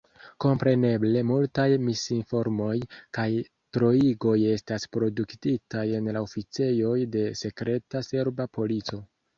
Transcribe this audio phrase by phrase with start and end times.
[0.43, 2.73] Kompreneble, multaj misinformoj
[3.19, 3.27] kaj
[3.79, 9.03] troigoj estas produktitaj en la oficejoj de sekreta serba polico.